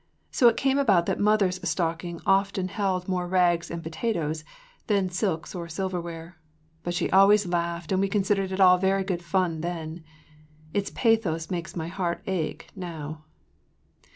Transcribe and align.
So 0.31 0.47
it 0.47 0.57
came 0.57 0.79
about 0.79 1.05
that 1.05 1.19
mother’s 1.19 1.59
stocking 1.69 2.21
often 2.25 2.69
held 2.69 3.07
more 3.07 3.27
rags 3.27 3.69
and 3.69 3.83
potatoes 3.83 4.43
than 4.87 5.09
silks 5.09 5.53
or 5.53 5.69
silverware. 5.69 6.39
But 6.81 6.95
she 6.95 7.07
always 7.11 7.45
laughed 7.45 7.91
and 7.91 8.01
we 8.01 8.07
considered 8.07 8.51
it 8.51 8.59
all 8.59 8.79
very 8.79 9.03
good 9.03 9.21
fun 9.21 9.61
then. 9.61 10.03
Its 10.73 10.89
pathos 10.95 11.51
makes 11.51 11.75
my 11.75 11.87
heart 11.87 12.23
ache 12.25 12.71
now. 12.75 13.25